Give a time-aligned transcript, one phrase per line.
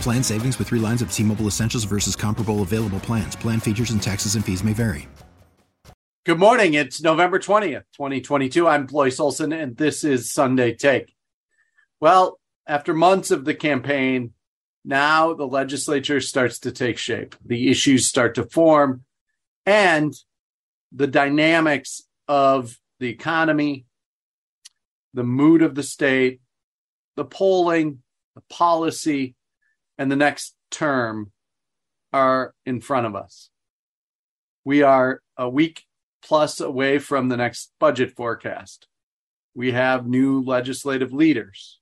[0.00, 3.34] Plan savings with three lines of T Mobile Essentials versus comparable available plans.
[3.34, 5.08] Plan features and taxes and fees may vary.
[6.24, 6.74] Good morning.
[6.74, 8.66] It's November 20th, 2022.
[8.66, 11.14] I'm Blois Olson, and this is Sunday Take.
[12.00, 14.32] Well, after months of the campaign,
[14.84, 17.34] now the legislature starts to take shape.
[17.44, 19.04] The issues start to form,
[19.64, 20.14] and
[20.92, 23.86] the dynamics of the economy,
[25.14, 26.40] the mood of the state,
[27.16, 28.02] the polling,
[28.36, 29.34] the policy,
[29.98, 31.32] and the next term
[32.12, 33.50] are in front of us.
[34.64, 35.82] We are a week
[36.22, 38.86] plus away from the next budget forecast.
[39.54, 41.80] We have new legislative leaders.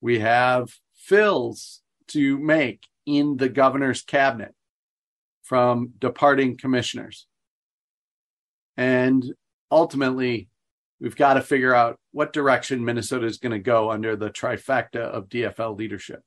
[0.00, 4.54] We have fills to make in the governor's cabinet
[5.42, 7.26] from departing commissioners.
[8.76, 9.34] And
[9.70, 10.48] ultimately,
[11.00, 15.00] we've got to figure out what direction Minnesota is going to go under the trifecta
[15.00, 16.22] of DFL leadership.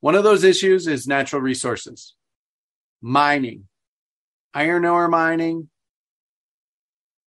[0.00, 2.14] One of those issues is natural resources,
[3.00, 3.66] mining,
[4.54, 5.68] iron ore mining,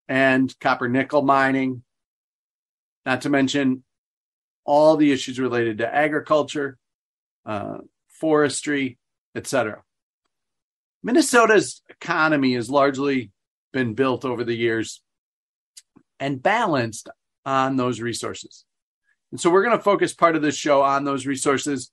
[0.07, 1.83] and copper nickel mining,
[3.05, 3.83] not to mention
[4.65, 6.77] all the issues related to agriculture,
[7.45, 8.97] uh, forestry,
[9.35, 9.83] etc.
[11.03, 13.31] Minnesota's economy has largely
[13.71, 15.01] been built over the years
[16.19, 17.09] and balanced
[17.45, 18.65] on those resources.
[19.31, 21.91] And so we're going to focus part of this show on those resources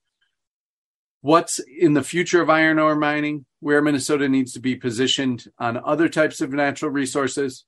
[1.20, 5.76] what's in the future of iron ore mining, where Minnesota needs to be positioned on
[5.84, 7.64] other types of natural resources.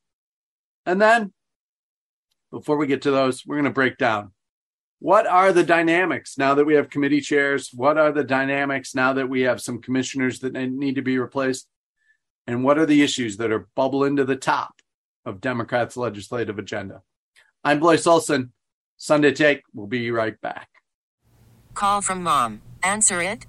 [0.87, 1.33] And then,
[2.51, 4.33] before we get to those, we're going to break down
[5.01, 7.71] what are the dynamics now that we have committee chairs?
[7.73, 11.69] What are the dynamics now that we have some commissioners that need to be replaced?
[12.47, 14.78] And what are the issues that are bubbling to the top
[15.28, 17.03] of Democrats' legislative agenda?
[17.62, 18.53] I'm Blois Olson.
[18.97, 19.62] Sunday Take.
[19.75, 20.69] We'll be right back.
[21.75, 22.62] Call from mom.
[22.83, 23.47] Answer it.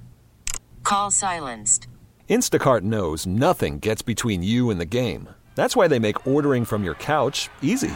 [0.84, 1.88] Call silenced.
[2.30, 5.30] Instacart knows nothing gets between you and the game.
[5.56, 7.92] That's why they make ordering from your couch easy.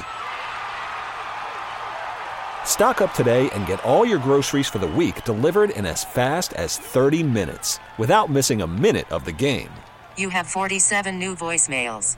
[2.65, 6.53] Stock up today and get all your groceries for the week delivered in as fast
[6.53, 9.69] as 30 minutes without missing a minute of the game.
[10.17, 12.17] You have 47 new voicemails.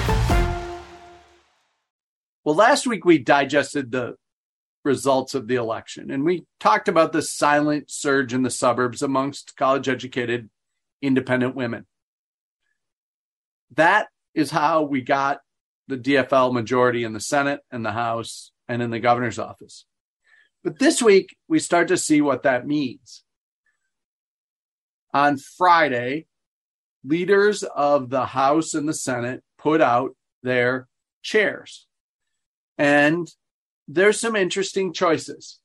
[2.51, 4.15] Well, last week we digested the
[4.83, 9.55] results of the election and we talked about the silent surge in the suburbs amongst
[9.55, 10.49] college educated
[11.01, 11.85] independent women.
[13.77, 15.39] That is how we got
[15.87, 19.85] the DFL majority in the Senate and the House and in the governor's office.
[20.61, 23.23] But this week, we start to see what that means.
[25.13, 26.25] On Friday,
[27.05, 30.89] leaders of the House and the Senate put out their
[31.21, 31.87] chairs
[32.81, 33.31] And
[33.87, 35.59] there's some interesting choices.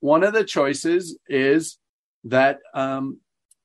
[0.00, 1.78] One of the choices is
[2.24, 3.20] that um,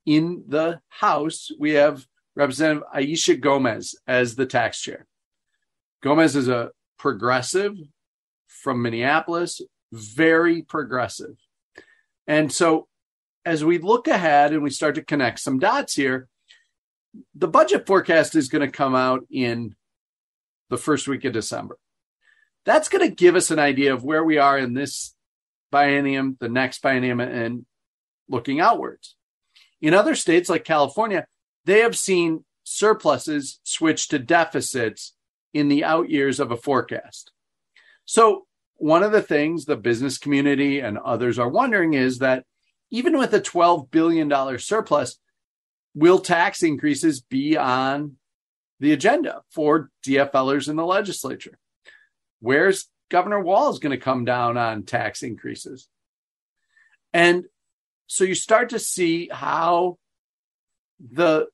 [0.06, 2.06] in the House, we have
[2.36, 5.08] Representative Aisha Gomez as the tax chair.
[6.04, 7.74] Gomez is a progressive
[8.46, 9.60] from Minneapolis,
[9.92, 11.36] very progressive.
[12.28, 12.88] And so
[13.44, 16.28] as we look ahead and we start to connect some dots here,
[17.34, 19.74] the budget forecast is going to come out in
[20.70, 21.76] the first week of December.
[22.68, 25.16] That's going to give us an idea of where we are in this
[25.72, 27.66] biennium, the next biennium, and
[28.28, 29.16] looking outwards.
[29.82, 31.28] In other states like California,
[31.64, 35.14] they have seen surpluses switch to deficits
[35.54, 37.32] in the out years of a forecast.
[38.04, 42.44] So, one of the things the business community and others are wondering is that
[42.92, 45.18] even with a $12 billion surplus,
[45.96, 48.18] will tax increases be on
[48.82, 51.58] the agenda for DFLers in the legislature?
[52.40, 55.88] Where's Governor Walz going to come down on tax increases?
[57.14, 57.46] And
[58.08, 59.98] so you start to see how
[61.00, 61.48] the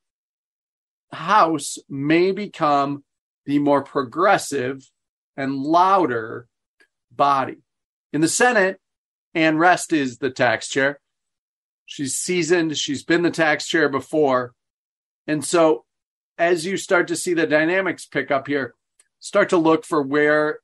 [1.12, 3.03] House may become
[3.45, 4.89] the more progressive
[5.38, 6.47] and louder
[7.12, 7.57] body.
[8.12, 8.79] In the Senate,
[9.36, 11.00] Ann Rest is the tax chair.
[11.86, 14.53] She's seasoned, she's been the tax chair before.
[15.27, 15.86] And so
[16.38, 18.74] as you start to see the dynamics pick up here,
[19.19, 20.59] start to look for where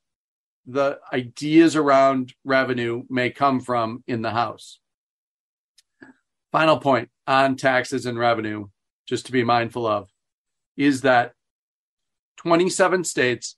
[0.71, 4.79] the ideas around revenue may come from in the House.
[6.51, 8.67] Final point on taxes and revenue,
[9.07, 10.09] just to be mindful of,
[10.77, 11.33] is that
[12.37, 13.57] 27 states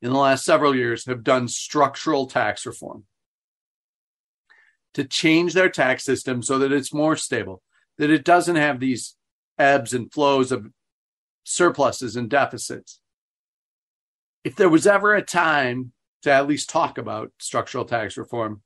[0.00, 3.04] in the last several years have done structural tax reform
[4.94, 7.62] to change their tax system so that it's more stable,
[7.98, 9.14] that it doesn't have these
[9.58, 10.66] ebbs and flows of
[11.44, 13.00] surpluses and deficits.
[14.46, 15.90] If there was ever a time
[16.22, 18.62] to at least talk about structural tax reform,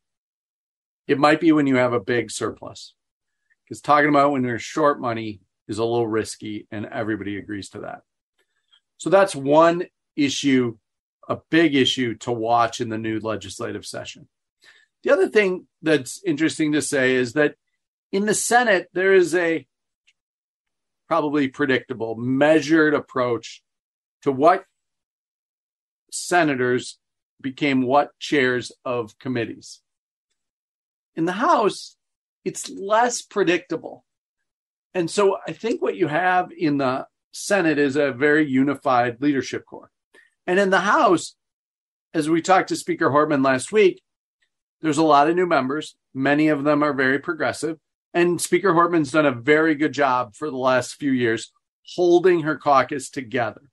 [1.07, 2.93] it might be when you have a big surplus.
[3.65, 7.79] Because talking about when you're short money is a little risky, and everybody agrees to
[7.79, 8.03] that.
[8.99, 9.87] So that's one
[10.17, 10.77] issue,
[11.31, 14.29] a big issue to watch in the new legislative session.
[15.03, 17.55] The other thing that's interesting to say is that
[18.13, 19.67] in the Senate, there is a
[21.09, 23.63] probably predictable, measured approach
[24.25, 24.67] to what
[26.13, 26.99] senators
[27.41, 29.81] became what chairs of committees.
[31.17, 31.97] In the House,
[32.45, 34.05] it's less predictable.
[34.95, 39.65] And so I think what you have in the Senate is a very unified leadership
[39.67, 39.91] core.
[40.47, 41.37] And in the House,
[42.13, 44.03] as we talked to Speaker Hortman last week,
[44.81, 45.95] there's a lot of new members.
[46.15, 47.79] Many of them are very progressive.
[48.13, 51.53] And Speaker Hortman's done a very good job for the last few years
[51.95, 53.70] holding her caucus together.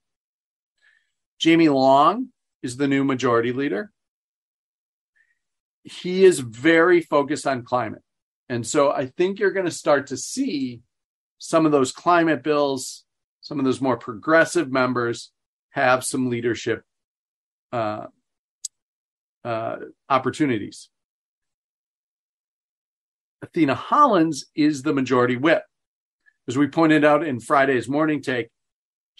[1.38, 2.28] Jamie Long
[2.62, 3.92] is the new majority leader.
[5.84, 8.02] He is very focused on climate.
[8.48, 10.80] And so I think you're going to start to see
[11.38, 13.04] some of those climate bills,
[13.40, 15.30] some of those more progressive members
[15.70, 16.82] have some leadership
[17.72, 18.06] uh,
[19.44, 19.76] uh,
[20.08, 20.88] opportunities.
[23.42, 25.62] Athena Hollins is the majority whip.
[26.48, 28.48] As we pointed out in Friday's morning take,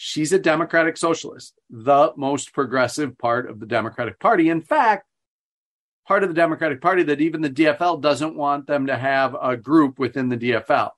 [0.01, 4.49] she's a Democratic socialist, the most progressive part of the Democratic Party.
[4.49, 5.09] In fact,
[6.07, 9.57] part of the Democratic Party that even the DFL doesn't want them to have a
[9.57, 10.91] group within the DFL.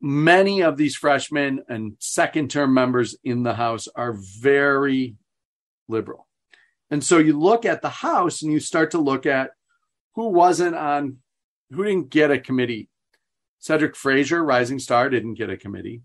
[0.00, 5.16] Many of these freshmen and second term members in the House are very
[5.86, 6.26] liberal.
[6.90, 9.50] And so you look at the House and you start to look at
[10.14, 11.18] who wasn't on,
[11.70, 12.88] who didn't get a committee.
[13.66, 16.02] Cedric Frazier, Rising Star, didn't get a committee.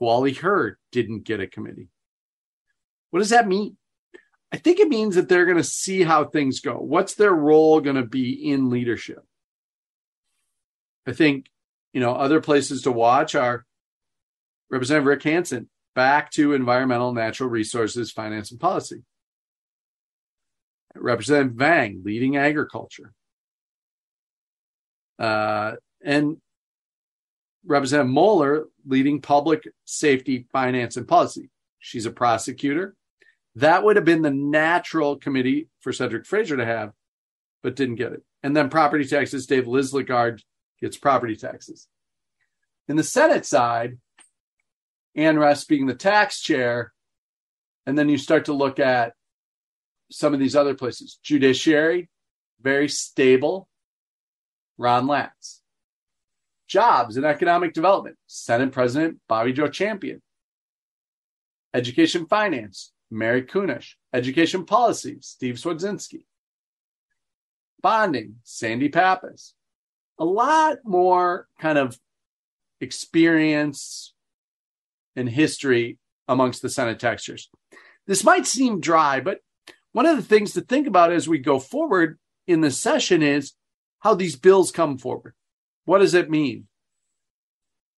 [0.00, 1.90] Wally Hurd didn't get a committee.
[3.10, 3.76] What does that mean?
[4.50, 6.74] I think it means that they're going to see how things go.
[6.74, 9.24] What's their role going to be in leadership?
[11.06, 11.46] I think,
[11.92, 13.64] you know, other places to watch are
[14.68, 19.04] Representative Rick Hansen, back to environmental, natural resources, finance, and policy.
[20.96, 23.12] Representative Vang, leading agriculture.
[25.16, 26.38] Uh, and
[27.66, 31.50] Representative Moller leading public safety, finance, and policy.
[31.78, 32.94] She's a prosecutor.
[33.56, 36.92] That would have been the natural committee for Cedric Frazier to have,
[37.62, 38.22] but didn't get it.
[38.42, 40.42] And then property taxes, Dave Lislegard
[40.80, 41.88] gets property taxes.
[42.88, 43.98] In the Senate side,
[45.14, 46.92] Ann Rest being the tax chair,
[47.84, 49.14] and then you start to look at
[50.10, 51.18] some of these other places.
[51.22, 52.08] Judiciary,
[52.60, 53.68] very stable,
[54.78, 55.57] Ron Latz.
[56.68, 60.20] Jobs and economic development, Senate President Bobby Joe Champion.
[61.72, 63.94] Education Finance, Mary Kunesh.
[64.12, 66.24] Education Policy, Steve Cwodzinski.
[67.80, 69.54] Bonding, Sandy Pappas.
[70.18, 71.98] A lot more kind of
[72.80, 74.14] experience
[75.16, 75.98] and history
[76.28, 77.48] amongst the Senate textures.
[78.06, 79.38] This might seem dry, but
[79.92, 83.52] one of the things to think about as we go forward in the session is
[84.00, 85.34] how these bills come forward.
[85.88, 86.66] What does it mean?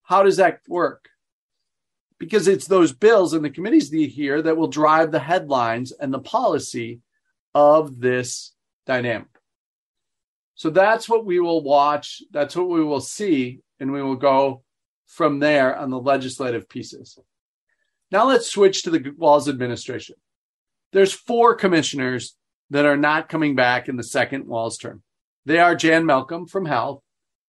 [0.05, 1.09] How does that work?
[2.21, 5.91] Because it's those bills and the committees that you hear that will drive the headlines
[5.91, 7.01] and the policy
[7.53, 8.55] of this
[8.87, 9.27] dynamic.
[10.55, 12.23] So that's what we will watch.
[12.31, 13.59] That's what we will see.
[13.81, 14.63] And we will go
[15.07, 17.19] from there on the legislative pieces.
[18.13, 20.15] Now let's switch to the Walz administration.
[20.93, 22.37] There's four commissioners
[22.71, 25.03] that are not coming back in the second Walz term.
[25.45, 27.03] They are Jan Malcolm from Health,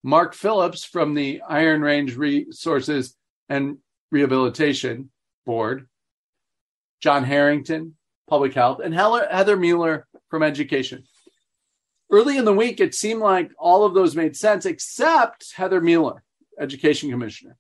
[0.03, 3.17] Mark Phillips from the Iron Range Resources
[3.49, 3.79] and
[4.11, 5.11] Rehabilitation
[5.45, 5.89] Board,
[7.01, 7.97] John Harrington,
[8.29, 11.05] Public Health, and Heather Mueller from Education.
[12.11, 16.23] Early in the week, it seemed like all of those made sense except Heather Mueller,
[16.59, 17.57] Education Commissioner.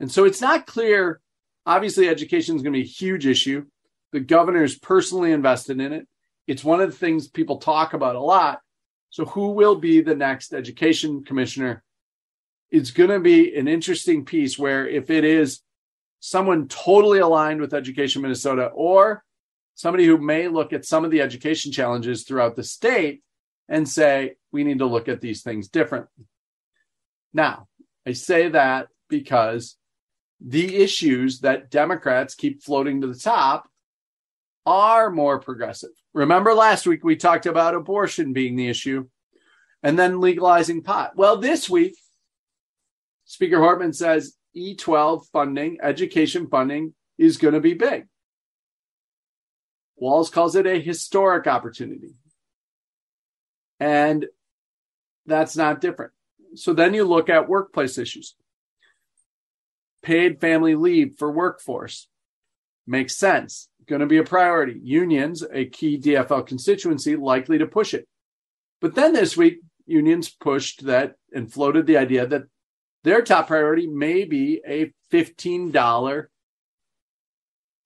[0.00, 1.20] And so it's not clear.
[1.64, 3.64] Obviously, education is going to be a huge issue.
[4.12, 6.06] The governor is personally invested in it.
[6.46, 8.60] It's one of the things people talk about a lot.
[9.10, 11.83] So, who will be the next education commissioner?
[12.70, 15.60] It's going to be an interesting piece where if it is
[16.20, 19.22] someone totally aligned with Education Minnesota or
[19.74, 23.22] somebody who may look at some of the education challenges throughout the state
[23.68, 26.26] and say, we need to look at these things differently.
[27.32, 27.68] Now,
[28.06, 29.76] I say that because
[30.40, 33.68] the issues that Democrats keep floating to the top
[34.66, 35.90] are more progressive.
[36.12, 39.06] Remember last week we talked about abortion being the issue
[39.82, 41.12] and then legalizing pot.
[41.16, 41.96] Well, this week,
[43.24, 48.06] Speaker Hortman says E12 funding, education funding is going to be big.
[49.96, 52.14] Walz calls it a historic opportunity.
[53.80, 54.26] And
[55.26, 56.12] that's not different.
[56.54, 58.34] So then you look at workplace issues.
[60.02, 62.08] Paid family leave for workforce
[62.86, 64.80] makes sense going to be a priority.
[64.82, 68.06] Unions, a key DFL constituency, likely to push it.
[68.80, 72.44] But then this week, unions pushed that and floated the idea that
[73.04, 76.26] their top priority may be a $15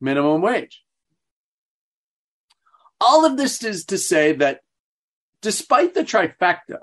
[0.01, 0.83] minimum wage.
[3.01, 4.61] All of this is to say that
[5.43, 6.79] despite the trifecta,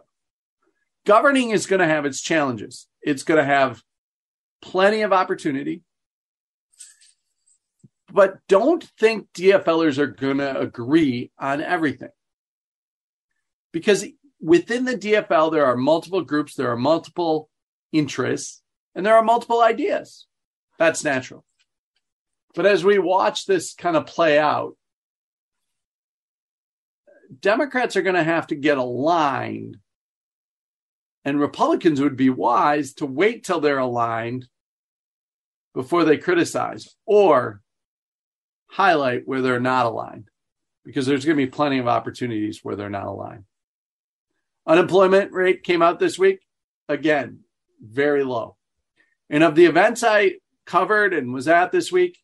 [1.05, 2.87] governing is going to have its challenges.
[3.01, 3.81] It's going to have
[4.61, 5.83] plenty of opportunity
[8.15, 12.11] but don't think DFLers are going to agree on everything.
[13.73, 14.05] Because
[14.39, 17.49] within the DFL, there are multiple groups, there are multiple
[17.97, 18.61] interests,
[18.93, 20.25] and there are multiple ideas.
[20.77, 21.45] That's natural.
[22.53, 24.77] But as we watch this kind of play out,
[27.39, 29.77] Democrats are going to have to get aligned,
[31.23, 34.47] and Republicans would be wise to wait till they're aligned
[35.73, 37.61] before they criticize, or
[38.67, 40.29] highlight where they're not aligned
[40.83, 43.45] because there's going to be plenty of opportunities where they're not aligned.
[44.67, 46.39] Unemployment rate came out this week.
[46.87, 47.39] Again,
[47.81, 48.57] very low.
[49.29, 52.17] And of the events I covered and was at this week,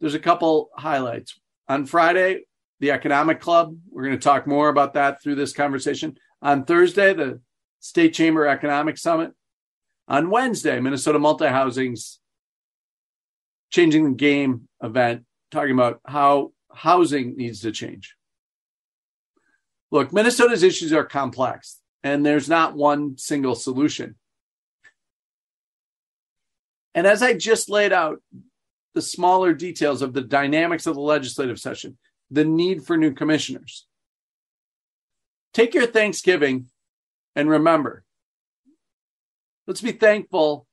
[0.00, 1.38] there's a couple highlights.
[1.68, 2.42] On Friday,
[2.80, 6.16] the Economic Club, we're going to talk more about that through this conversation.
[6.40, 7.40] On Thursday, the
[7.80, 9.32] State Chamber Economic Summit.
[10.08, 12.18] On Wednesday, Minnesota Multi Housing's
[13.70, 18.16] Changing the Game event talking about how housing needs to change.
[19.90, 24.16] Look, Minnesota's issues are complex, and there's not one single solution.
[26.94, 28.20] And as I just laid out
[28.94, 31.96] the smaller details of the dynamics of the legislative session,
[32.30, 33.86] the need for new commissioners,
[35.54, 36.66] take your Thanksgiving
[37.34, 38.04] and remember
[39.66, 40.66] let's be thankful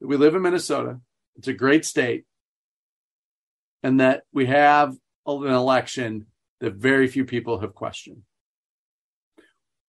[0.00, 1.00] that we live in Minnesota.
[1.36, 2.24] It's a great state
[3.82, 6.26] and that we have an election
[6.60, 8.22] that very few people have questioned.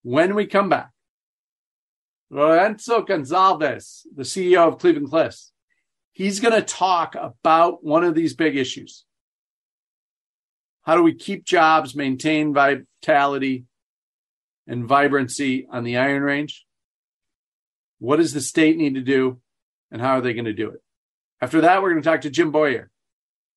[0.02, 0.90] When we come back,
[2.32, 5.52] Lourenco Goncalves, the CEO of Cleveland Cliffs,
[6.14, 9.04] he's going to talk about one of these big issues.
[10.82, 13.64] How do we keep jobs, maintain vitality
[14.66, 16.64] and vibrancy on the Iron Range?
[17.98, 19.40] What does the state need to do,
[19.90, 20.82] and how are they going to do it?
[21.40, 22.90] After that, we're going to talk to Jim Bowyer.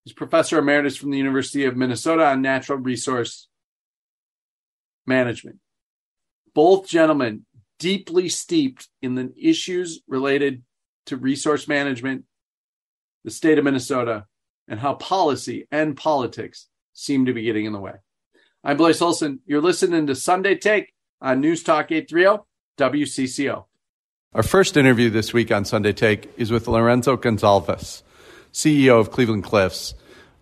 [0.03, 3.47] He's professor emeritus from the University of Minnesota on natural resource
[5.05, 5.57] management.
[6.55, 7.45] Both gentlemen
[7.77, 10.63] deeply steeped in the issues related
[11.07, 12.23] to resource management,
[13.27, 14.25] the state of Minnesota,
[14.69, 17.91] and how policy and politics seem to be getting in the way.
[18.63, 19.41] I'm Blois Olson.
[19.45, 22.45] You're listening to Sunday Take on News Talk 830
[22.77, 23.65] WCCO.
[24.33, 28.01] Our first interview this week on Sunday Take is with Lourenco Goncalves,
[28.53, 29.93] CEO of Cleveland Cliffs,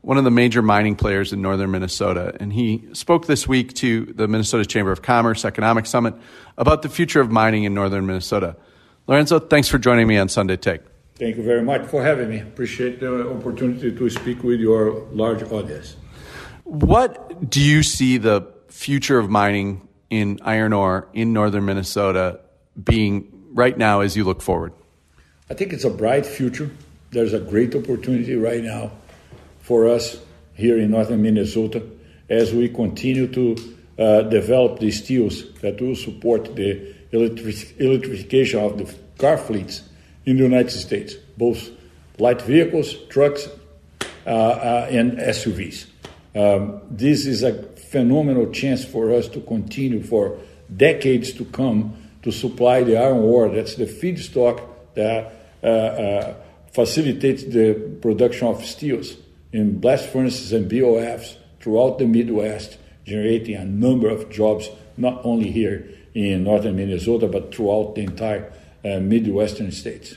[0.02, 2.38] one of the major mining players in northern Minnesota.
[2.40, 6.14] And he spoke this week to the Minnesota Chamber of Commerce Economic Summit
[6.56, 8.56] about the future of mining in northern Minnesota.
[9.08, 10.82] Lourenco, thanks for joining me on Sunday Take.
[11.18, 12.40] Thank you very much for having me.
[12.40, 15.96] Appreciate the opportunity to speak with your large audience.
[16.66, 22.42] What do you see the future of mining in iron ore in northern Minnesota
[22.84, 24.74] being right now as you look forward?
[25.50, 26.70] I think it's a bright future.
[27.12, 28.92] There's a great opportunity right now
[29.62, 30.18] for us
[30.54, 31.82] here in northern Minnesota
[32.30, 38.78] as we continue to uh, develop the steels that will support the electric- electrification of
[38.78, 39.84] the car fleets
[40.26, 41.70] in the United States, both
[42.18, 43.48] light vehicles, trucks,
[44.26, 45.86] uh, uh, and SUVs.
[46.36, 50.38] Um, this is a phenomenal chance for us to continue for
[50.76, 53.50] decades to come to supply the iron ore.
[53.50, 54.62] That's the feedstock
[54.96, 55.32] that
[55.64, 56.36] uh, uh,
[56.74, 59.16] facilitates the production of steels
[59.54, 65.52] in blast furnaces and BOFs throughout the Midwest, generating a number of jobs, not only
[65.52, 68.52] here in northern Minnesota, but throughout the entire
[68.86, 70.16] uh, Midwestern states.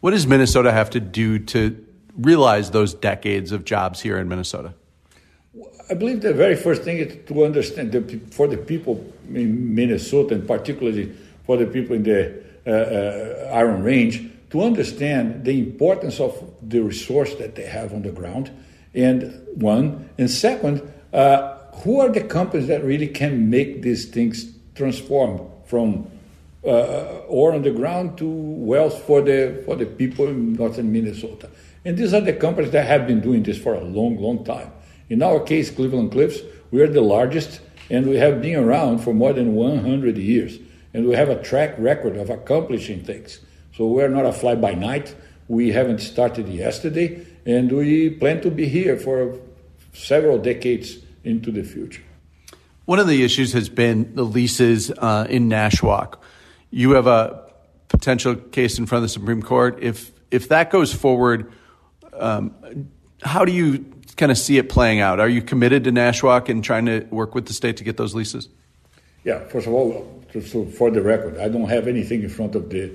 [0.00, 1.86] What does Minnesota have to do to
[2.18, 4.74] realize those decades of jobs here in Minnesota?
[5.88, 10.34] I believe the very first thing is to understand that for the people in Minnesota,
[10.34, 11.12] and particularly
[11.44, 16.32] for the people in the uh, uh, Iron Range, to understand the importance of
[16.62, 18.50] the resource that they have on the ground,
[18.94, 20.82] and one, and second,
[21.12, 26.10] uh, who are the companies that really can make these things transform from
[26.64, 31.50] uh, on the ground to wealth for the for the people in northern Minnesota.
[31.84, 34.70] And these are the companies that have been doing this for a long, long time.
[35.08, 36.38] In our case, Cleveland Cliffs,
[36.70, 40.58] we are the largest and we have been around for more than 100 years.
[40.94, 43.40] And we have a track record of accomplishing things.
[43.76, 45.14] So we're not a fly by night.
[45.48, 49.38] We haven't started yesterday, and we plan to be here for
[49.92, 52.02] several decades into the future.
[52.84, 56.18] One of the issues has been the leases uh, in Nashwauk.
[56.72, 57.52] You have a
[57.88, 59.78] potential case in front of the Supreme Court.
[59.80, 61.52] If if that goes forward,
[62.14, 62.54] um,
[63.22, 63.84] how do you
[64.16, 65.20] kind of see it playing out?
[65.20, 68.14] Are you committed to Nashwauk and trying to work with the state to get those
[68.14, 68.48] leases?
[69.24, 72.70] Yeah, first of all, so for the record, I don't have anything in front of
[72.70, 72.90] the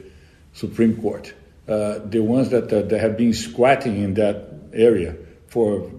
[0.53, 1.33] Supreme Court.
[1.67, 5.15] Uh, the ones that, uh, that have been squatting in that area
[5.47, 5.91] for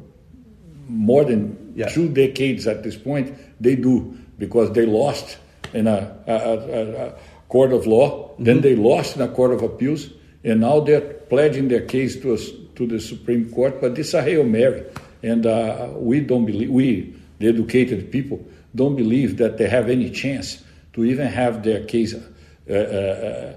[0.89, 1.89] more than yeah.
[1.89, 5.39] two decades at this point, they do because they lost
[5.73, 7.15] in a, a, a, a
[7.49, 8.45] court of law, mm-hmm.
[8.45, 10.09] then they lost in a court of appeals,
[10.45, 13.81] and now they're pledging their case to us to the Supreme Court.
[13.81, 14.85] But this is a hail mary.
[15.23, 20.11] And uh, we don't believe, we, the educated people, don't believe that they have any
[20.11, 23.55] chance to even have their case uh, uh,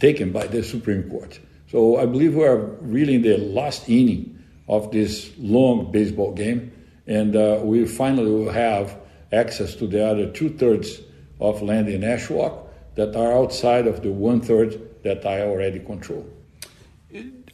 [0.00, 1.38] taken by the Supreme Court.
[1.70, 6.72] So I believe we are really in the last inning of this long baseball game,
[7.06, 8.96] and uh, we finally will have
[9.32, 11.00] access to the other two thirds
[11.40, 12.63] of land in Nashwauk
[12.94, 16.26] that are outside of the one third that I already control.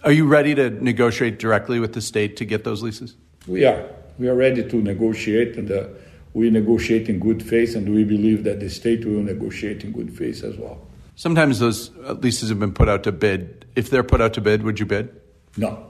[0.03, 3.16] Are you ready to negotiate directly with the state to get those leases?
[3.46, 3.88] We are.
[4.18, 5.88] We are ready to negotiate, and uh,
[6.35, 10.16] we negotiate in good faith, and we believe that the state will negotiate in good
[10.16, 10.81] faith as well.
[11.16, 11.90] Sometimes those
[12.22, 13.66] leases have been put out to bid.
[13.76, 15.20] If they're put out to bid, would you bid?
[15.57, 15.87] No.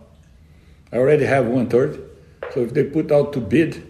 [0.93, 2.11] I already have one third.
[2.53, 3.87] So if they put out to bid,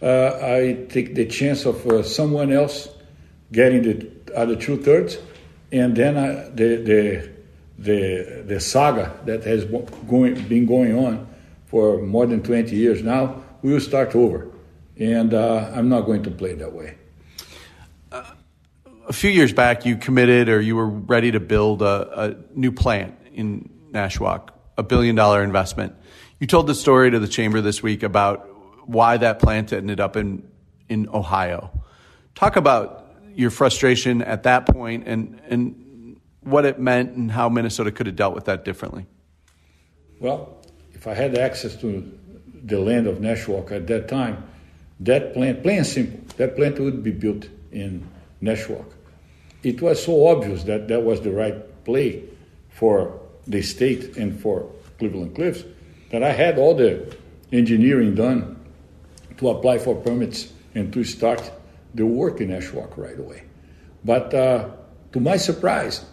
[0.00, 2.88] uh, I take the chance of uh, someone else
[3.52, 3.94] getting the
[4.30, 5.18] other two thirds,
[5.72, 7.38] and then uh, the, the
[7.78, 9.64] the the saga that has
[10.08, 11.26] going, been going on
[11.66, 14.50] for more than 20 years now, will start over.
[14.98, 16.96] And uh, I'm not going to play that way.
[18.10, 18.24] Uh,
[19.06, 22.72] a few years back, you committed or you were ready to build a, a new
[22.72, 25.94] plant in Nashwauk, a billion dollar investment.
[26.40, 28.48] You told the story to the chamber this week about
[28.88, 30.48] why that plant ended up in,
[30.88, 31.70] in Ohio.
[32.34, 32.97] Talk about
[33.38, 38.16] your frustration at that point and, and what it meant and how Minnesota could have
[38.16, 39.06] dealt with that differently.
[40.18, 40.58] Well,
[40.92, 42.18] if I had access to
[42.64, 44.42] the land of Nashwauk at that time,
[44.98, 48.08] that plant, plain simple, that plant would be built in
[48.42, 48.86] Nashwauk.
[49.62, 52.24] It was so obvious that that was the right play
[52.70, 55.62] for the state and for Cleveland Cliffs
[56.10, 57.16] that I had all the
[57.52, 58.56] engineering done
[59.36, 61.52] to apply for permits and to start
[61.94, 63.44] the work in Nashwauk right away.
[64.04, 64.70] But uh,
[65.12, 66.04] to my surprise,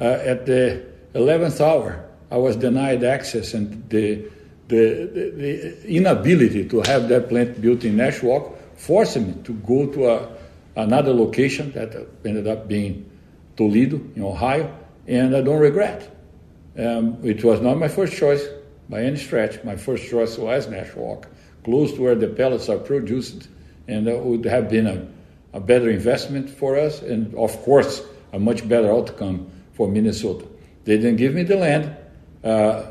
[0.00, 4.30] uh, at the 11th hour, I was denied access, and the
[4.68, 9.86] the, the, the, inability to have that plant built in Nashwauk forced me to go
[9.86, 10.28] to a,
[10.76, 13.10] another location that ended up being
[13.56, 14.72] Toledo in Ohio,
[15.06, 16.14] and I don't regret.
[16.78, 18.46] Um, it was not my first choice
[18.88, 19.64] by any stretch.
[19.64, 21.24] My first choice was Nashwauk,
[21.64, 23.48] close to where the pellets are produced,
[23.88, 25.06] and that would have been a,
[25.56, 30.46] a better investment for us, and of course, a much better outcome for Minnesota.
[30.84, 31.96] They didn't give me the land.
[32.44, 32.84] Uh,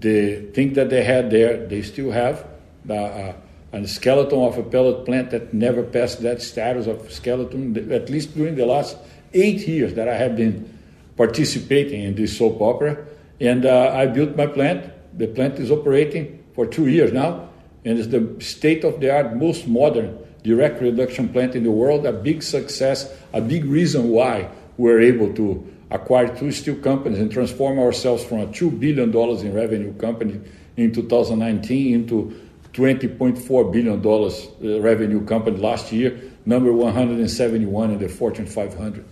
[0.00, 2.46] the thing that they had there, they still have.
[2.88, 3.34] Uh, uh,
[3.72, 8.34] a skeleton of a pellet plant that never passed that status of skeleton, at least
[8.34, 8.96] during the last
[9.32, 10.78] eight years that I have been
[11.16, 13.04] participating in this soap opera.
[13.40, 14.92] And uh, I built my plant.
[15.18, 17.48] The plant is operating for two years now,
[17.84, 22.06] and it's the state of the art, most modern direct reduction plant in the world.
[22.06, 27.30] A big success, a big reason why we're able to acquire two steel companies and
[27.30, 29.14] transform ourselves from a $2 billion
[29.46, 30.40] in revenue company
[30.76, 32.40] in 2019 into
[32.72, 39.04] $20.4 billion uh, revenue company last year, number 171 in the Fortune 500.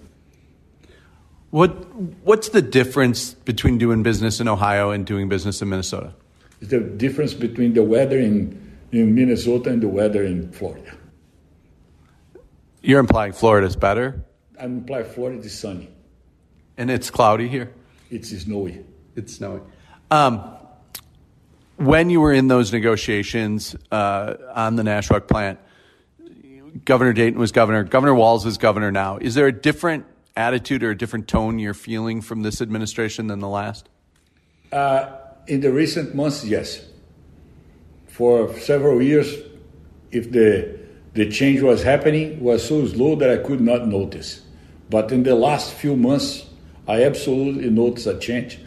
[1.51, 1.71] What
[2.25, 6.15] what's the difference between doing business in Ohio and doing business in Minnesota?
[6.63, 8.59] It's the difference between the weather in,
[8.93, 10.93] in Minnesota and the weather in Florida.
[12.83, 14.25] You're implying Florida's better?
[14.59, 15.89] I'm implying Florida is sunny.
[16.77, 17.73] And it's cloudy here?
[18.11, 18.85] It's snowy.
[19.17, 19.61] It's snowy.
[20.11, 20.43] Um,
[21.77, 25.59] when you were in those negotiations uh, on the Nashwauk plant,
[26.85, 27.85] Governor Dayton was governor.
[27.85, 29.19] Governor Walz is governor now.
[29.19, 33.41] Is there a different attitude or a different tone you're feeling from this administration than
[33.41, 33.89] the last?
[34.71, 35.13] Uh,
[35.47, 36.83] in the recent months, yes.
[38.23, 39.35] For several years,
[40.13, 40.79] if the
[41.13, 44.43] the change was happening, was so slow that I could not notice.
[44.89, 46.47] But in the last few months,
[46.87, 48.61] I absolutely noticed a change,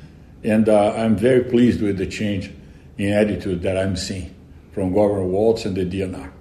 [0.43, 2.51] and uh, I'm very pleased with the change
[2.97, 4.35] in attitude that I'm seeing
[4.73, 6.33] from Governor Walz and the DNR.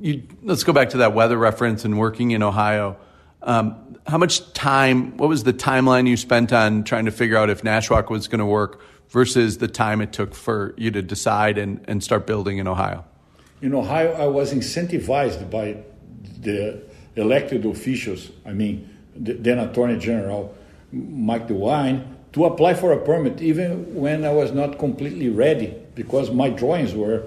[0.00, 2.96] You, let's go back to that weather reference and working in Ohio.
[3.42, 7.50] Um, how much time, what was the timeline you spent on trying to figure out
[7.50, 11.58] if Nashwauk was going to work versus the time it took for you to decide
[11.58, 13.04] and, and start building in Ohio?
[13.62, 15.76] In Ohio, I was incentivized by
[16.40, 16.82] the
[17.16, 20.54] elected officials, I mean, the then Attorney General
[20.92, 26.30] Mike DeWine, to apply for a permit even when I was not completely ready because
[26.30, 27.22] my drawings were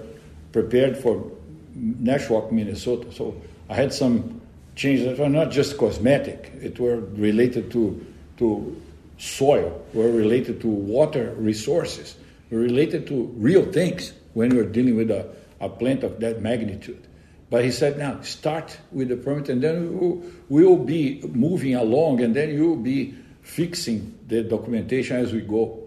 [0.52, 1.30] prepared for
[1.76, 3.10] Nashwauk, Minnesota.
[3.12, 4.40] So I had some
[4.76, 8.04] changes that were not just cosmetic, it were related to,
[8.36, 8.80] to
[9.18, 12.16] soil, were related to water resources,
[12.50, 15.28] were related to real things when you're dealing with a,
[15.60, 17.04] a plant of that magnitude.
[17.50, 22.20] But he said, now start with the permit and then we'll, we'll be moving along
[22.20, 25.82] and then you'll be fixing the documentation as we go.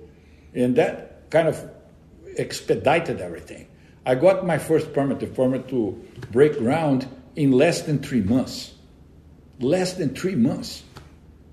[0.54, 1.70] And that kind of
[2.38, 3.68] expedited everything.
[4.06, 8.74] I got my first permit, the permit to break ground, in less than three months.
[9.60, 10.84] Less than three months.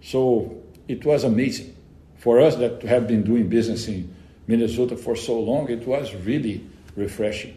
[0.01, 1.77] So it was amazing.
[2.17, 4.15] For us that to have been doing business in
[4.47, 7.57] Minnesota for so long, it was really refreshing.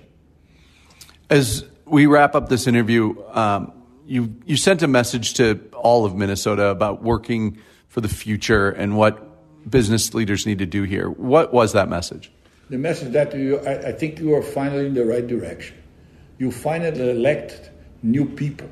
[1.29, 3.73] As we wrap up this interview, um,
[4.05, 8.97] you you sent a message to all of Minnesota about working for the future and
[8.97, 9.27] what
[9.69, 11.09] business leaders need to do here.
[11.09, 12.31] What was that message?
[12.69, 15.77] The message that you, I, I think you are finally in the right direction.
[16.37, 17.69] You finally elect
[18.01, 18.69] new people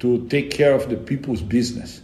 [0.00, 2.02] to take care of the people's business.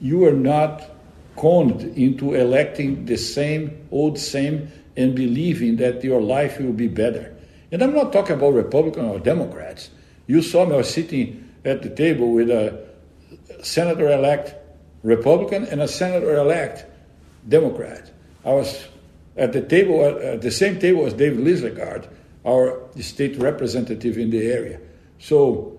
[0.00, 0.97] You are not
[1.38, 7.34] conned into electing the same old same and believing that your life will be better.
[7.70, 9.90] And I'm not talking about Republicans or Democrats.
[10.26, 12.86] You saw me, sitting at the table with a
[13.62, 14.54] senator elect
[15.02, 16.84] Republican and a senator elect
[17.48, 18.10] Democrat.
[18.44, 18.88] I was
[19.36, 22.08] at the table, at the same table as David Lislegard,
[22.44, 24.80] our state representative in the area.
[25.18, 25.78] So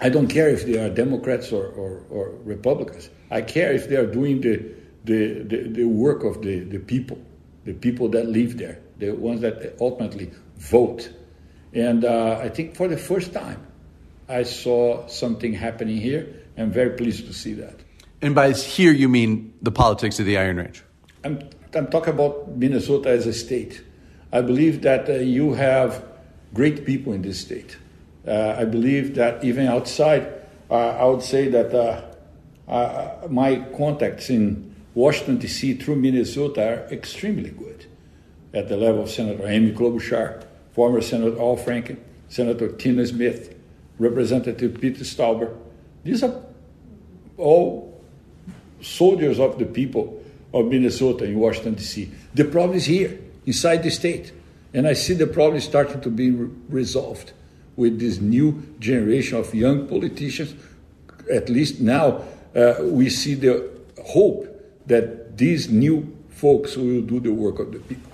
[0.00, 3.10] I don't care if they are Democrats or, or, or Republicans.
[3.30, 4.64] I care if they are doing the,
[5.04, 7.18] the, the, the work of the, the people,
[7.64, 11.10] the people that live there, the ones that ultimately vote.
[11.72, 13.66] And uh, I think for the first time,
[14.28, 16.26] I saw something happening here.
[16.56, 17.80] I'm very pleased to see that.
[18.22, 20.82] And by here, you mean the politics of the Iron Range?
[21.24, 23.82] I'm, I'm talking about Minnesota as a state.
[24.32, 26.02] I believe that uh, you have
[26.54, 27.76] great people in this state.
[28.26, 30.26] Uh, I believe that even outside,
[30.70, 32.02] uh, I would say that uh,
[32.70, 35.74] uh, my contacts in Washington, D.C.
[35.74, 37.86] through Minnesota are extremely good
[38.52, 43.54] at the level of Senator Amy Klobuchar, former Senator Al Franken, Senator Tina Smith,
[43.98, 45.56] Representative Peter Stauber.
[46.04, 46.40] These are
[47.36, 48.02] all
[48.80, 52.10] soldiers of the people of Minnesota in Washington, D.C.
[52.34, 54.32] The problem is here, inside the state.
[54.72, 57.32] And I see the problem starting to be re- resolved
[57.76, 60.54] with this new generation of young politicians.
[61.32, 62.22] At least now,
[62.54, 63.70] uh, we see the
[64.04, 64.53] hope
[64.86, 68.10] that these new folks will do the work of the people.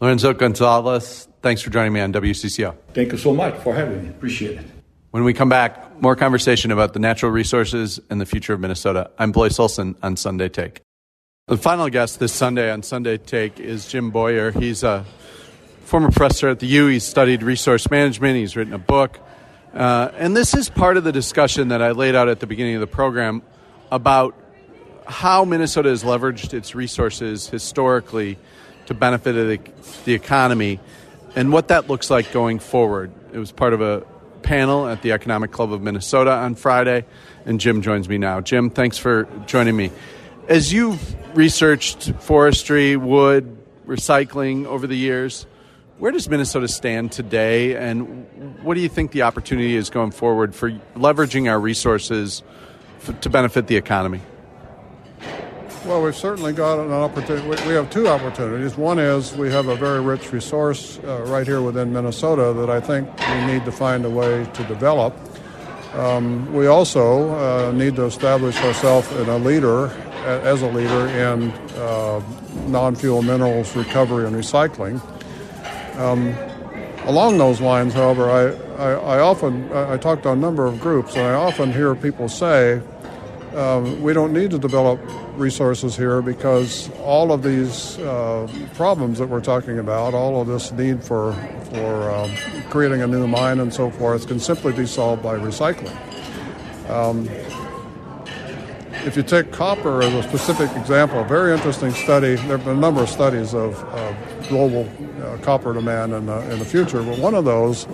[0.00, 2.74] Lourenco Goncalves, thanks for joining me on WCCO.
[2.92, 4.08] Thank you so much for having me.
[4.08, 4.66] Appreciate it.
[5.10, 9.10] When we come back, more conversation about the natural resources and the future of Minnesota.
[9.18, 10.80] I'm Blois Olson on Sunday Take.
[11.48, 14.52] The final guest this Sunday on Sunday Take is Jim Bowyer.
[14.52, 15.04] He's a
[15.84, 16.86] former professor at the U.
[16.86, 18.36] He's studied resource management.
[18.36, 19.20] He's written a book.
[19.74, 22.76] Uh, and this is part of the discussion that I laid out at the beginning
[22.76, 23.42] of the program
[23.90, 24.34] about
[25.06, 28.38] how Minnesota has leveraged its resources historically
[28.86, 29.60] to benefit the,
[30.04, 30.80] the economy
[31.34, 33.10] and what that looks like going forward.
[33.32, 34.04] It was part of a
[34.42, 37.04] panel at the Economic Club of Minnesota on Friday,
[37.46, 38.40] and Jim joins me now.
[38.40, 39.90] Jim, thanks for joining me.
[40.48, 45.46] As you've researched forestry, wood, recycling over the years,
[45.98, 50.54] where does Minnesota stand today, and what do you think the opportunity is going forward
[50.54, 52.42] for leveraging our resources
[53.20, 54.20] to benefit the economy?
[55.84, 57.48] Well, we've certainly got an opportunity.
[57.66, 58.76] We have two opportunities.
[58.76, 62.80] One is we have a very rich resource uh, right here within Minnesota that I
[62.80, 65.12] think we need to find a way to develop.
[65.94, 69.88] Um, we also uh, need to establish ourselves in a leader,
[70.24, 72.22] as a leader in uh,
[72.68, 75.02] non-fuel minerals recovery and recycling.
[75.98, 76.32] Um,
[77.08, 81.16] along those lines, however, I, I, I, often I talk to a number of groups,
[81.16, 82.80] and I often hear people say,
[83.54, 85.00] um, we don't need to develop
[85.36, 90.72] resources here because all of these uh, problems that we're talking about, all of this
[90.72, 91.32] need for
[91.70, 92.34] for um,
[92.70, 95.96] creating a new mine and so forth, can simply be solved by recycling.
[96.90, 97.28] Um,
[99.04, 102.36] if you take copper as a specific example, a very interesting study.
[102.36, 104.88] There have been a number of studies of, of global
[105.22, 107.86] uh, copper demand in the, in the future, but one of those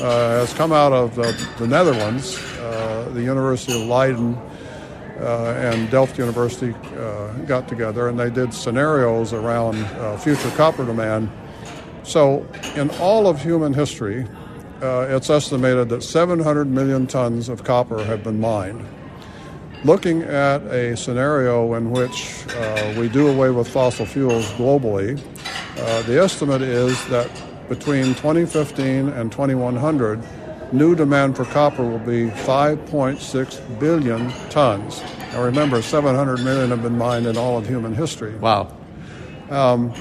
[0.00, 4.38] uh, has come out of the, the Netherlands, uh, the University of Leiden.
[5.22, 10.84] Uh, and Delft University uh, got together and they did scenarios around uh, future copper
[10.84, 11.30] demand.
[12.02, 14.26] So, in all of human history,
[14.82, 18.84] it's estimated that 700 million tons of copper have been mined
[19.84, 25.20] looking at a scenario in which uh, we do away with fossil fuels globally,
[25.78, 27.30] uh, the estimate is that
[27.68, 30.22] between 2015 and 2100,
[30.72, 35.02] new demand for copper will be 5.6 billion tons.
[35.32, 38.34] Now remember, 700 million have been mined in all of human history.
[38.36, 38.76] Wow.
[39.50, 39.92] Um,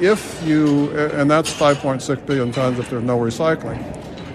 [0.00, 3.80] if you, and that's 5.6 billion tons if there's no recycling.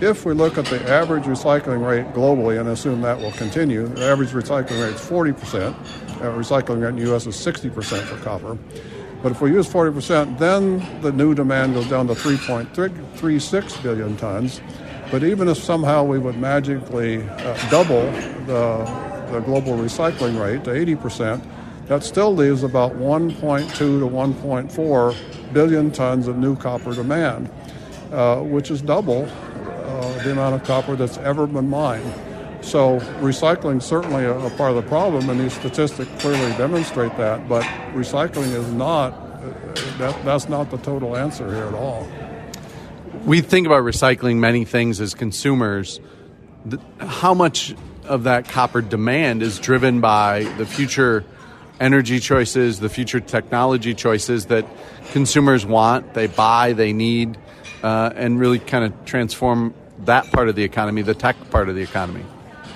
[0.01, 4.05] If we look at the average recycling rate globally and assume that will continue, the
[4.05, 5.73] average recycling rate is 40%.
[5.73, 7.27] Uh, recycling rate in the U.S.
[7.27, 8.57] is 60% for copper.
[9.21, 14.61] But if we use 40%, then the new demand goes down to 3.36 billion tons.
[15.11, 18.03] But even if somehow we would magically uh, double
[18.45, 21.41] the, the global recycling rate to 80%,
[21.87, 27.49] that still leaves about 1.2 to 1.4 billion tons of new copper demand,
[28.11, 32.13] uh, which is double uh, the amount of copper that's ever been mined.
[32.61, 37.49] So recycling certainly a, a, part of the problem, and these statistics clearly demonstrate that.
[37.49, 39.25] But recycling is not
[39.97, 42.07] that, that's not the total answer here at all.
[43.25, 45.99] We think about recycling many things as consumers.
[46.99, 51.23] How much of that copper demand is driven by the future
[51.79, 54.65] energy choices, the future technology choices that
[55.11, 57.37] consumers want, they buy, they need,
[57.83, 59.73] uh, and really kind of transform
[60.05, 62.25] that part of the economy, the tech part of the economy?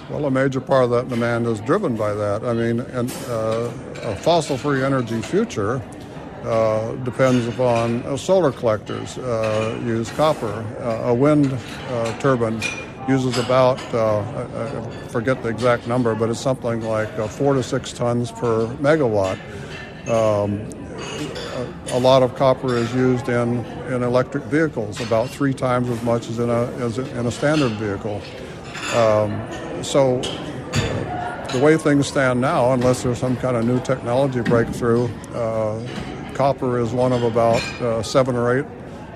[0.10, 2.43] Well, a major part of that demand is driven by that.
[2.43, 3.71] I mean, and, uh,
[4.03, 5.82] a fossil free energy future
[6.43, 10.65] uh, depends upon uh, solar collectors uh, use copper.
[10.79, 11.58] Uh, a wind
[12.19, 12.62] turbine
[13.08, 18.32] uses about, I forget the exact number, but it's something like four to six tons
[18.32, 19.38] per megawatt.
[20.08, 20.69] Um,
[21.91, 26.29] a lot of copper is used in, in electric vehicles, about three times as much
[26.29, 28.21] as in a, as in a standard vehicle.
[28.95, 30.21] Um, so
[31.53, 35.79] the way things stand now, unless there's some kind of new technology breakthrough, uh,
[36.34, 38.65] copper is one of about uh, seven or eight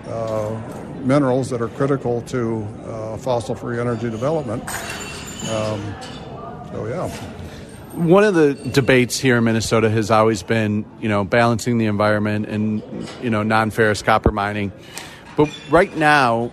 [0.08, 0.62] uh,
[1.04, 4.64] minerals that are critical to uh, fossil-free energy development.
[5.50, 5.96] Um,
[6.72, 7.34] so yeah
[7.98, 12.48] one of the debates here in Minnesota has always been, you know, balancing the environment
[12.48, 12.84] and,
[13.24, 14.72] you know, non ferrous copper mining.
[15.36, 16.52] But right now,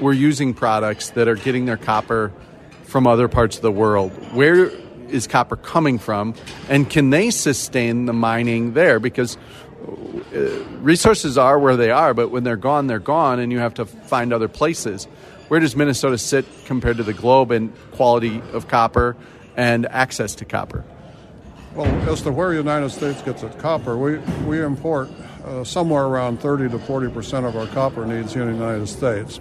[0.00, 2.32] we're using products that are getting their copper
[2.84, 4.10] from other parts of the world.
[4.34, 4.70] Where
[5.08, 6.34] is copper coming from?
[6.70, 8.98] And can they sustain the mining there?
[8.98, 9.36] Because
[10.80, 13.86] resources are where they are, but when they're gone, they're gone, and you have to
[13.86, 15.04] find other places.
[15.48, 19.16] Where does Minnesota sit compared to the globe in quality of copper
[19.56, 20.84] and access to copper?
[21.74, 25.10] Well, as to where the United States gets its copper, we, we import
[25.44, 28.86] uh, somewhere around 30 to 40 percent of our copper needs here in the United
[28.88, 29.40] States.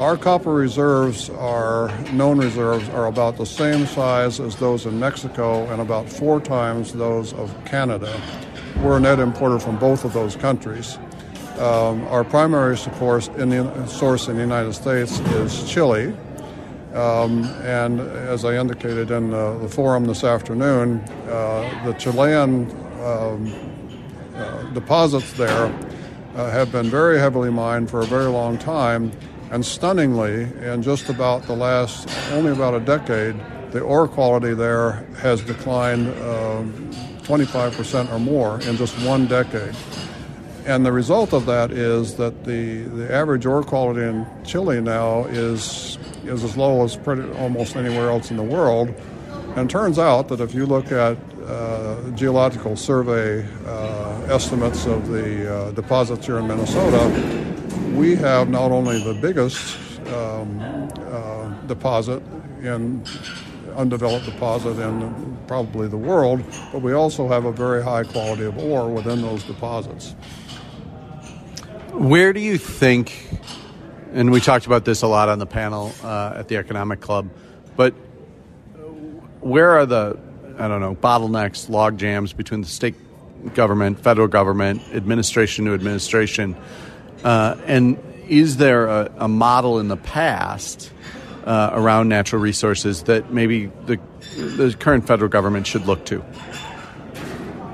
[0.00, 5.66] Our copper reserves are known reserves are about the same size as those in Mexico
[5.66, 8.20] and about four times those of Canada.
[8.80, 10.98] We're a net importer from both of those countries.
[11.58, 16.14] Um, our primary source in, the, source in the United States is Chile.
[16.94, 23.54] Um, and as I indicated in uh, the forum this afternoon, uh, the Chilean um,
[24.34, 25.66] uh, deposits there
[26.34, 29.12] uh, have been very heavily mined for a very long time.
[29.50, 33.36] And stunningly, in just about the last, only about a decade,
[33.70, 36.08] the ore quality there has declined
[37.32, 39.74] 25% um, or more in just one decade.
[40.66, 45.24] And the result of that is that the, the average ore quality in Chile now
[45.24, 48.94] is, is as low as pretty, almost anywhere else in the world.
[49.56, 51.16] And it turns out that if you look at
[51.46, 57.08] uh, geological survey uh, estimates of the uh, deposits here in Minnesota,
[57.94, 62.22] we have not only the biggest um, uh, deposit
[62.62, 63.02] in
[63.72, 68.58] undeveloped deposit in probably the world, but we also have a very high quality of
[68.58, 70.14] ore within those deposits.
[71.92, 73.28] Where do you think,
[74.12, 77.28] and we talked about this a lot on the panel uh, at the Economic Club,
[77.76, 77.94] but
[79.40, 80.18] where are the,
[80.58, 82.94] I don't know, bottlenecks, log jams between the state
[83.54, 86.56] government, federal government, administration to administration?
[87.24, 90.92] Uh, and is there a, a, model in the past
[91.44, 93.98] uh, around natural resources that maybe the,
[94.36, 96.24] the current federal government should look to?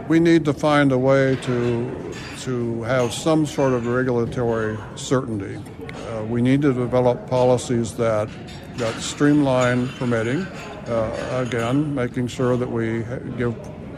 [0.09, 5.61] We need to find a way to to have some sort of regulatory certainty.
[5.92, 8.28] Uh, we need to develop policies that
[8.76, 10.46] that streamline permitting.
[10.87, 13.04] Uh, again, making sure that we
[13.37, 13.54] give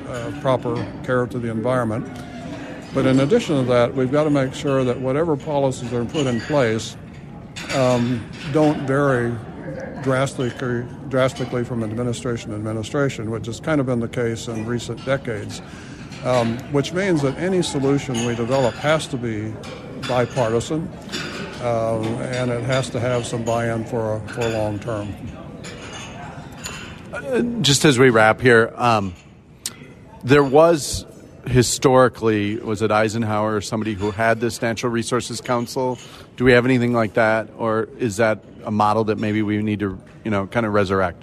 [0.08, 2.04] uh, proper care to the environment.
[2.92, 6.26] But in addition to that, we've got to make sure that whatever policies are put
[6.26, 6.96] in place
[7.74, 9.32] um, don't vary
[10.02, 15.04] drastically, drastically from administration to administration, which has kind of been the case in recent
[15.04, 15.62] decades
[16.24, 19.52] um, which means that any solution we develop has to be
[20.06, 20.88] bipartisan
[21.62, 25.14] um, and it has to have some buy-in for a, for long term.
[27.12, 29.14] Uh, just as we wrap here, um,
[30.24, 31.04] there was
[31.46, 35.98] historically was it Eisenhower or somebody who had this Natural Resources Council?
[36.36, 39.80] Do we have anything like that, or is that a model that maybe we need
[39.80, 41.22] to you know kind of resurrect?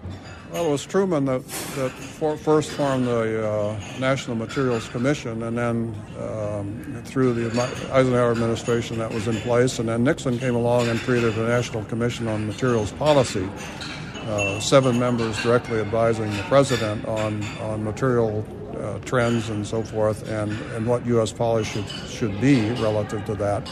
[0.51, 5.57] Well, it was Truman that, that for, first formed the uh, National Materials Commission, and
[5.57, 10.87] then um, through the Eisenhower administration that was in place, and then Nixon came along
[10.87, 13.47] and created the National Commission on Materials Policy.
[14.27, 18.45] Uh, seven members directly advising the president on, on material
[18.77, 21.31] uh, trends and so forth, and, and what U.S.
[21.31, 23.69] policy should, should be relative to that.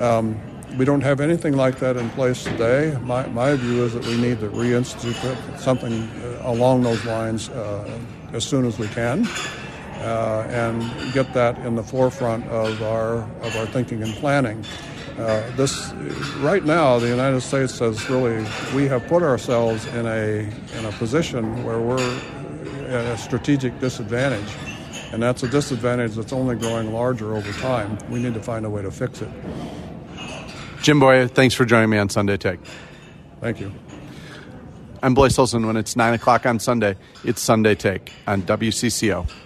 [0.00, 0.40] Um,
[0.76, 2.98] we don't have anything like that in place today.
[3.02, 8.00] My, my view is that we need to reinstitute something uh, along those lines uh,
[8.32, 9.26] as soon as we can.
[9.98, 14.62] Uh, and get that in the forefront of our of our thinking and planning.
[15.18, 15.92] Uh, this
[16.40, 20.40] right now, the United States has really we have put ourselves in a
[20.78, 22.20] in a position where we're
[22.88, 24.48] at a strategic disadvantage,
[25.12, 27.98] and that's a disadvantage that's only growing larger over time.
[28.10, 29.30] We need to find a way to fix it.
[30.82, 32.60] Jim Bowyer, thanks for joining me on Sunday Take.
[33.40, 33.72] Thank you.
[35.02, 35.66] I'm Blois Olson.
[35.66, 39.45] When it's 9 o'clock on Sunday, it's Sunday Take on WCCO.